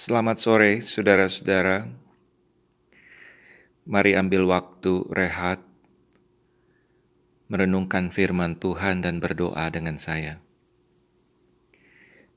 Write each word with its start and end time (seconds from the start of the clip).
Selamat 0.00 0.40
sore, 0.40 0.80
saudara-saudara. 0.80 1.84
Mari 3.84 4.16
ambil 4.16 4.48
waktu 4.48 5.04
rehat, 5.12 5.60
merenungkan 7.52 8.08
firman 8.08 8.56
Tuhan, 8.56 9.04
dan 9.04 9.20
berdoa 9.20 9.68
dengan 9.68 10.00
saya. 10.00 10.40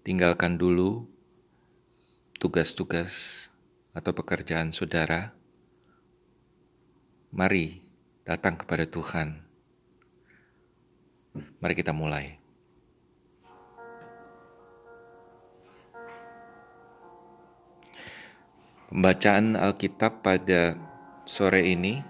Tinggalkan 0.03 0.59
dulu 0.59 1.07
tugas-tugas 2.35 3.47
atau 3.95 4.11
pekerjaan 4.11 4.75
saudara. 4.75 5.31
Mari 7.31 7.79
datang 8.27 8.59
kepada 8.59 8.83
Tuhan. 8.83 9.39
Mari 11.63 11.73
kita 11.79 11.95
mulai. 11.95 12.42
Pembacaan 18.93 19.57
Alkitab 19.57 20.21
pada 20.21 20.77
sore 21.25 21.65
ini 21.65 22.05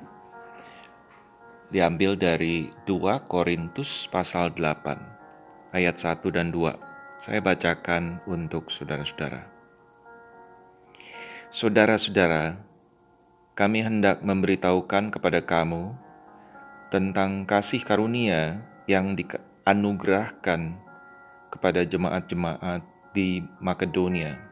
diambil 1.72 2.20
dari 2.20 2.76
2 2.84 3.24
Korintus 3.24 4.12
pasal 4.12 4.52
8 4.52 5.72
ayat 5.72 5.96
1 5.96 6.20
dan 6.36 6.52
2. 6.52 6.76
Saya 7.24 7.40
bacakan 7.40 8.20
untuk 8.28 8.68
saudara-saudara. 8.68 9.48
Saudara-saudara, 11.56 12.60
kami 13.56 13.80
hendak 13.80 14.20
memberitahukan 14.20 15.08
kepada 15.08 15.40
kamu 15.40 15.96
tentang 16.92 17.48
kasih 17.48 17.80
karunia 17.80 18.60
yang 18.92 19.16
dianugerahkan 19.16 20.76
kepada 21.48 21.88
jemaat-jemaat 21.88 22.84
di 23.16 23.40
Makedonia 23.64 24.52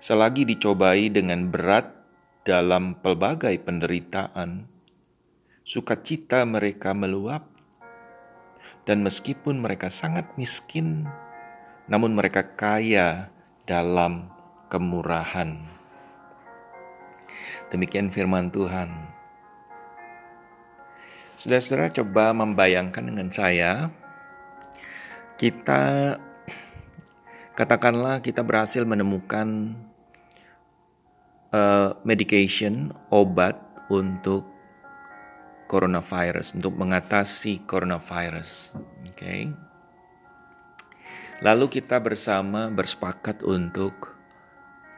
selagi 0.00 0.48
dicobai 0.48 1.12
dengan 1.12 1.52
berat 1.52 1.92
dalam 2.48 2.96
pelbagai 3.04 3.52
penderitaan, 3.60 4.64
sukacita 5.60 6.40
mereka 6.48 6.96
meluap, 6.96 7.44
dan 8.88 9.04
meskipun 9.04 9.60
mereka 9.60 9.92
sangat 9.92 10.24
miskin, 10.40 11.04
namun 11.84 12.16
mereka 12.16 12.40
kaya 12.56 13.28
dalam 13.68 14.32
kemurahan. 14.72 15.60
Demikian 17.68 18.08
firman 18.08 18.48
Tuhan. 18.48 18.88
Saudara-saudara 21.36 21.92
coba 21.92 22.32
membayangkan 22.32 23.04
dengan 23.04 23.28
saya, 23.28 23.92
kita 25.36 26.16
katakanlah 27.56 28.24
kita 28.24 28.40
berhasil 28.40 28.84
menemukan 28.88 29.76
uh, 31.54 31.98
medication, 32.02 32.94
obat 33.10 33.58
untuk 33.90 34.46
coronavirus, 35.70 36.58
untuk 36.58 36.74
mengatasi 36.74 37.62
coronavirus. 37.66 38.74
Oke. 39.06 39.14
Okay. 39.14 39.42
Lalu 41.40 41.72
kita 41.72 41.96
bersama 42.04 42.68
bersepakat 42.68 43.40
untuk 43.46 44.12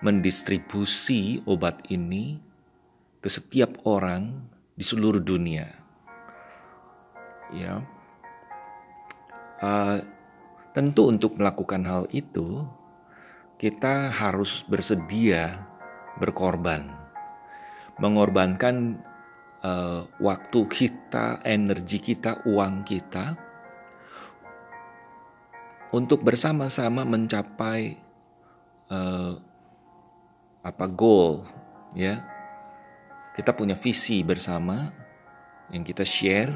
mendistribusi 0.03 1.39
obat 1.47 1.79
ini 1.87 2.43
ke 3.23 3.31
setiap 3.31 3.79
orang 3.87 4.43
di 4.75 4.83
seluruh 4.83 5.23
dunia. 5.23 5.71
Ya. 7.55 7.85
Uh, 9.63 10.03
tentu 10.75 11.07
untuk 11.07 11.39
melakukan 11.39 11.87
hal 11.87 12.05
itu 12.11 12.67
kita 13.63 14.11
harus 14.11 14.67
bersedia 14.67 15.71
berkorban, 16.21 16.89
mengorbankan 17.97 19.01
uh, 19.65 20.05
waktu 20.21 20.61
kita, 20.69 21.41
energi 21.47 22.03
kita, 22.03 22.45
uang 22.45 22.85
kita 22.85 23.39
untuk 25.93 26.25
bersama-sama 26.25 27.05
mencapai 27.05 27.97
uh, 28.91 29.35
apa 30.63 30.87
goal 30.91 31.47
ya. 31.97 32.29
Kita 33.33 33.57
punya 33.57 33.73
visi 33.73 34.21
bersama 34.21 34.93
yang 35.73 35.89
kita 35.89 36.05
share 36.05 36.53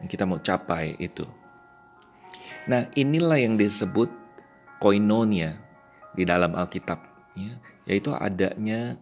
yang 0.00 0.08
kita 0.08 0.24
mau 0.24 0.40
capai 0.40 0.96
itu. 0.96 1.28
Nah 2.64 2.88
inilah 2.96 3.36
yang 3.36 3.60
disebut 3.60 4.08
koinonia 4.80 5.60
di 6.16 6.24
dalam 6.24 6.56
Alkitab 6.56 7.13
ya 7.34 7.54
yaitu 7.84 8.12
adanya 8.16 8.96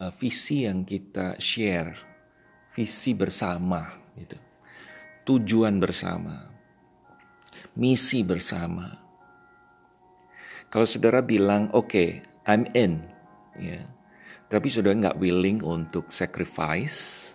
uh, 0.00 0.12
visi 0.12 0.64
yang 0.64 0.82
kita 0.88 1.36
share, 1.36 1.96
visi 2.72 3.12
bersama 3.12 3.92
gitu. 4.16 4.36
Tujuan 5.22 5.78
bersama. 5.78 6.50
Misi 7.78 8.20
bersama. 8.26 8.90
Kalau 10.72 10.88
saudara 10.88 11.22
bilang, 11.22 11.70
"Oke, 11.72 11.86
okay, 11.86 12.08
I'm 12.48 12.66
in." 12.74 13.04
Ya. 13.56 13.86
Tapi 14.48 14.68
saudara 14.68 14.98
nggak 14.98 15.20
willing 15.20 15.64
untuk 15.64 16.12
sacrifice, 16.12 17.32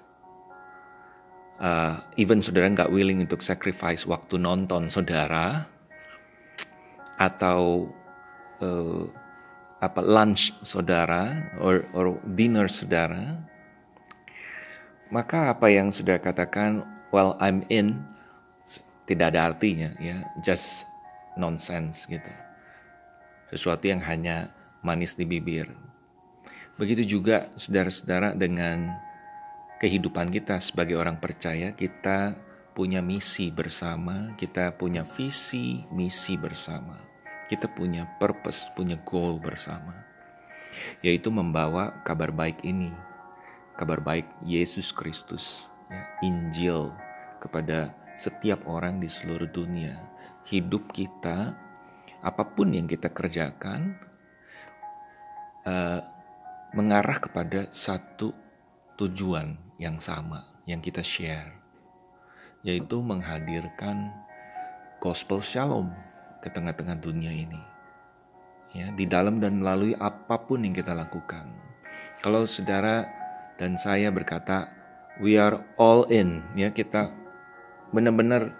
uh, 1.58 1.98
even 2.18 2.46
saudara 2.46 2.70
nggak 2.70 2.94
willing 2.94 3.26
untuk 3.26 3.42
sacrifice 3.42 4.06
waktu 4.06 4.38
nonton 4.38 4.90
saudara, 4.94 5.66
atau 7.18 7.90
uh, 8.62 9.10
apa 9.78 10.02
lunch 10.02 10.58
saudara 10.66 11.54
or, 11.62 11.86
or 11.94 12.18
dinner 12.34 12.66
saudara, 12.66 13.38
maka 15.14 15.54
apa 15.54 15.70
yang 15.70 15.94
sudah 15.94 16.18
katakan 16.18 16.82
well 17.14 17.38
I'm 17.38 17.62
in 17.70 18.02
tidak 19.08 19.34
ada 19.34 19.54
artinya 19.54 19.94
ya, 20.02 20.20
just 20.44 20.90
nonsense 21.40 22.10
gitu. 22.10 22.34
Sesuatu 23.54 23.88
yang 23.88 24.04
hanya 24.04 24.52
manis 24.84 25.16
di 25.16 25.24
bibir. 25.24 25.72
Begitu 26.76 27.18
juga 27.18 27.48
saudara-saudara 27.56 28.36
dengan 28.36 28.92
kehidupan 29.80 30.30
kita 30.34 30.60
sebagai 30.60 31.00
orang 31.00 31.18
percaya, 31.18 31.72
kita 31.72 32.36
punya 32.76 33.00
misi 33.00 33.50
bersama, 33.50 34.36
kita 34.36 34.76
punya 34.76 35.02
visi 35.08 35.82
misi 35.96 36.36
bersama 36.38 37.07
kita 37.48 37.72
punya 37.72 38.04
purpose, 38.20 38.68
punya 38.76 39.00
goal 39.08 39.40
bersama, 39.40 39.96
yaitu 41.00 41.32
membawa 41.32 42.04
kabar 42.04 42.32
baik 42.32 42.60
ini, 42.68 42.92
kabar 43.80 44.04
baik 44.04 44.28
Yesus 44.44 44.92
Kristus, 44.92 45.72
ya, 45.88 46.04
Injil 46.28 46.92
kepada 47.40 47.96
setiap 48.20 48.68
orang 48.68 49.00
di 49.00 49.08
seluruh 49.08 49.48
dunia. 49.48 49.96
Hidup 50.48 50.92
kita, 50.92 51.56
apa 52.24 52.44
pun 52.44 52.76
yang 52.76 52.88
kita 52.88 53.12
kerjakan, 53.12 53.96
uh, 55.64 56.04
mengarah 56.76 57.20
kepada 57.20 57.68
satu 57.72 58.36
tujuan 59.00 59.56
yang 59.80 60.02
sama 60.04 60.44
yang 60.68 60.84
kita 60.84 61.00
share, 61.00 61.56
yaitu 62.66 63.00
menghadirkan 63.00 64.12
gospel 65.00 65.40
shalom 65.40 65.96
ke 66.42 66.50
tengah-tengah 66.52 66.98
dunia 67.00 67.34
ini. 67.34 67.62
Ya, 68.76 68.92
di 68.94 69.08
dalam 69.08 69.40
dan 69.40 69.64
melalui 69.64 69.96
apa 69.98 70.38
pun 70.44 70.62
yang 70.62 70.76
kita 70.76 70.94
lakukan. 70.94 71.50
Kalau 72.22 72.44
saudara 72.44 73.08
dan 73.56 73.80
saya 73.80 74.12
berkata 74.12 74.70
we 75.24 75.40
are 75.40 75.58
all 75.82 76.06
in, 76.14 76.44
ya 76.54 76.70
kita 76.70 77.10
benar-benar 77.90 78.54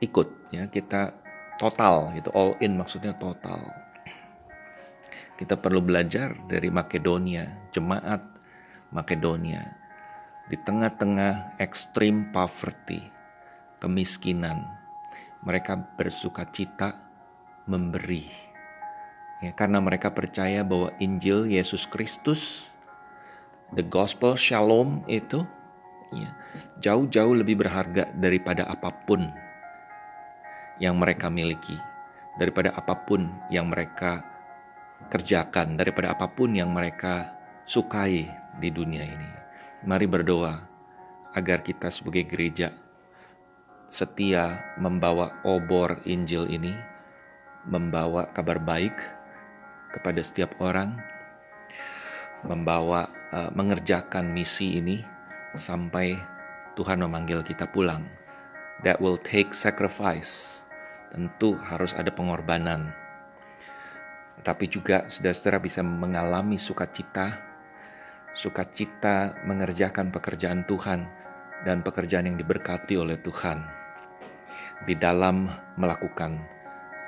ikut, 0.00 0.30
ya 0.54 0.70
kita 0.70 1.12
total 1.60 2.14
gitu. 2.16 2.30
All 2.32 2.56
in 2.62 2.78
maksudnya 2.78 3.12
total. 3.18 3.60
Kita 5.36 5.58
perlu 5.58 5.82
belajar 5.82 6.38
dari 6.46 6.70
Makedonia, 6.70 7.70
jemaat 7.74 8.22
Makedonia 8.94 9.82
di 10.46 10.56
tengah-tengah 10.60 11.56
ekstrim 11.58 12.30
poverty, 12.30 13.00
kemiskinan, 13.80 14.62
mereka 15.42 15.74
bersuka 15.98 16.46
cita 16.50 16.94
memberi. 17.66 18.26
Ya, 19.42 19.50
karena 19.58 19.82
mereka 19.82 20.14
percaya 20.14 20.62
bahwa 20.62 20.94
Injil 21.02 21.50
Yesus 21.50 21.82
Kristus, 21.82 22.70
the 23.74 23.82
gospel 23.82 24.38
shalom 24.38 25.02
itu 25.10 25.42
ya, 26.14 26.30
jauh-jauh 26.78 27.34
lebih 27.34 27.58
berharga 27.58 28.06
daripada 28.14 28.70
apa 28.70 28.94
pun 29.02 29.26
yang 30.78 30.94
mereka 30.94 31.26
miliki, 31.26 31.74
daripada 32.38 32.70
apa 32.78 33.02
pun 33.02 33.26
yang 33.50 33.66
mereka 33.66 34.22
kerjakan, 35.10 35.74
daripada 35.74 36.14
apa 36.14 36.30
pun 36.30 36.54
yang 36.54 36.70
mereka 36.70 37.34
sukai 37.66 38.30
di 38.62 38.70
dunia 38.70 39.02
ini. 39.02 39.30
Mari 39.82 40.06
berdoa 40.06 40.54
agar 41.34 41.66
kita 41.66 41.90
sebagai 41.90 42.30
gereja 42.30 42.70
setia 43.92 44.72
membawa 44.80 45.36
obor 45.44 46.00
Injil 46.08 46.48
ini, 46.48 46.72
membawa 47.68 48.24
kabar 48.32 48.56
baik 48.56 48.96
kepada 49.92 50.24
setiap 50.24 50.56
orang 50.64 50.96
membawa 52.48 53.04
uh, 53.36 53.52
mengerjakan 53.52 54.32
misi 54.32 54.80
ini 54.80 55.04
sampai 55.52 56.16
Tuhan 56.72 57.04
memanggil 57.04 57.44
kita 57.44 57.68
pulang. 57.68 58.08
That 58.80 58.96
will 58.96 59.20
take 59.20 59.52
sacrifice. 59.52 60.64
Tentu 61.12 61.52
harus 61.60 61.92
ada 61.92 62.08
pengorbanan. 62.08 62.96
Tapi 64.40 64.72
juga 64.72 65.04
saudara-saudara 65.06 65.60
bisa 65.60 65.84
mengalami 65.84 66.56
sukacita, 66.56 67.36
sukacita 68.32 69.36
mengerjakan 69.44 70.08
pekerjaan 70.08 70.64
Tuhan 70.64 71.04
dan 71.68 71.84
pekerjaan 71.84 72.32
yang 72.32 72.40
diberkati 72.40 72.96
oleh 72.96 73.20
Tuhan 73.20 73.81
di 74.82 74.94
dalam 74.98 75.46
melakukan 75.78 76.42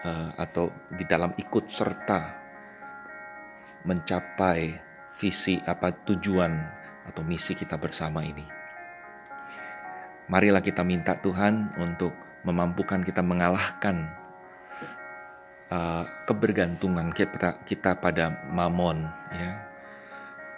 uh, 0.06 0.30
atau 0.38 0.70
di 0.94 1.02
dalam 1.06 1.34
ikut 1.34 1.66
serta 1.66 2.44
mencapai 3.84 4.72
visi 5.20 5.60
apa 5.64 5.92
tujuan 6.08 6.52
atau 7.04 7.22
misi 7.22 7.52
kita 7.52 7.76
bersama 7.76 8.24
ini. 8.24 8.44
Marilah 10.24 10.64
kita 10.64 10.80
minta 10.80 11.20
Tuhan 11.20 11.76
untuk 11.76 12.16
memampukan 12.48 13.04
kita 13.04 13.20
mengalahkan 13.20 14.08
uh, 15.68 16.04
kebergantungan 16.24 17.12
kita, 17.12 17.60
kita 17.68 18.00
pada 18.00 18.32
mamon, 18.48 19.04
ya, 19.36 19.60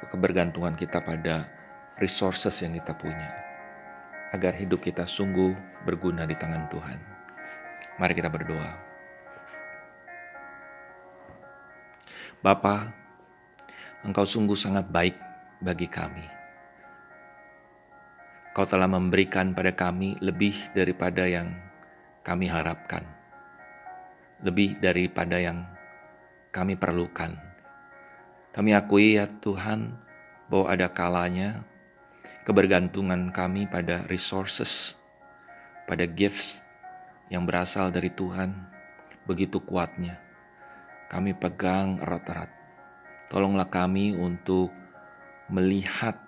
kebergantungan 0.06 0.78
kita 0.78 1.02
pada 1.02 1.50
resources 1.98 2.62
yang 2.62 2.78
kita 2.78 2.94
punya, 2.94 3.26
agar 4.34 4.56
hidup 4.56 4.82
kita 4.82 5.06
sungguh 5.06 5.55
berguna 5.87 6.26
di 6.26 6.34
tangan 6.34 6.67
Tuhan. 6.67 6.99
Mari 7.96 8.12
kita 8.17 8.31
berdoa. 8.31 8.73
Bapa, 12.43 12.93
Engkau 14.06 14.23
sungguh 14.23 14.55
sangat 14.55 14.87
baik 14.87 15.19
bagi 15.58 15.90
kami. 15.90 16.23
Kau 18.55 18.62
telah 18.62 18.87
memberikan 18.88 19.50
pada 19.50 19.75
kami 19.75 20.14
lebih 20.23 20.55
daripada 20.73 21.26
yang 21.26 21.50
kami 22.23 22.46
harapkan, 22.46 23.02
lebih 24.40 24.78
daripada 24.78 25.43
yang 25.43 25.67
kami 26.55 26.78
perlukan. 26.78 27.37
Kami 28.55 28.73
akui 28.73 29.20
ya 29.20 29.28
Tuhan 29.43 29.99
bahwa 30.49 30.67
ada 30.73 30.88
kalanya 30.88 31.67
kebergantungan 32.44 33.34
kami 33.34 33.67
pada 33.67 34.06
resources, 34.06 34.94
pada 35.90 36.06
gifts 36.06 36.62
yang 37.32 37.44
berasal 37.44 37.90
dari 37.90 38.11
Tuhan 38.12 38.55
begitu 39.26 39.58
kuatnya 39.58 40.26
kami 41.06 41.38
pegang 41.38 42.02
erat-erat. 42.02 42.50
Tolonglah 43.31 43.70
kami 43.70 44.14
untuk 44.14 44.70
melihat 45.50 46.19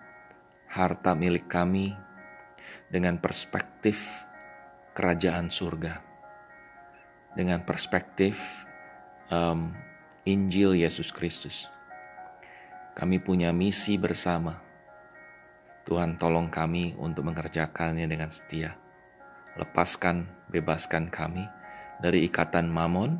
harta 0.70 1.14
milik 1.14 1.46
kami 1.50 1.94
dengan 2.90 3.18
perspektif 3.18 4.26
kerajaan 4.94 5.50
surga, 5.50 6.02
dengan 7.34 7.62
perspektif 7.62 8.66
um, 9.30 9.74
Injil 10.26 10.74
Yesus 10.78 11.14
Kristus. 11.14 11.70
Kami 12.98 13.22
punya 13.22 13.54
misi 13.54 13.94
bersama. 13.94 14.67
Tuhan 15.88 16.20
tolong 16.20 16.52
kami 16.52 16.92
untuk 17.00 17.24
mengerjakannya 17.24 18.04
dengan 18.04 18.28
setia. 18.28 18.76
Lepaskan, 19.56 20.28
bebaskan 20.52 21.08
kami 21.08 21.48
dari 22.04 22.28
ikatan 22.28 22.68
mamon, 22.68 23.16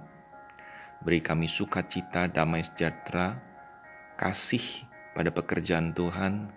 Beri 0.99 1.23
kami 1.23 1.47
sukacita, 1.47 2.27
damai 2.27 2.67
sejahtera, 2.67 3.39
kasih 4.19 4.83
pada 5.15 5.31
pekerjaan 5.31 5.95
Tuhan 5.95 6.51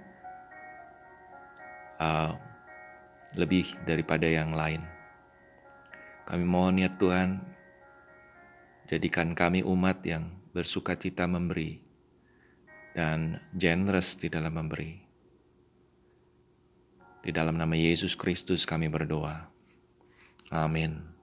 uh, 2.02 2.34
lebih 3.38 3.70
daripada 3.86 4.26
yang 4.26 4.50
lain. 4.50 4.82
Kami 6.26 6.42
mohon 6.42 6.82
ya 6.82 6.90
Tuhan, 6.98 7.38
jadikan 8.90 9.38
kami 9.38 9.62
umat 9.62 10.02
yang 10.10 10.26
bersukacita 10.58 11.30
memberi 11.30 11.78
dan 12.98 13.38
generous 13.54 14.18
di 14.18 14.26
dalam 14.26 14.58
memberi. 14.58 15.11
Di 17.22 17.30
dalam 17.30 17.54
nama 17.54 17.78
Yesus 17.78 18.18
Kristus 18.18 18.66
kami 18.66 18.90
berdoa. 18.90 19.46
Amin. 20.50 21.21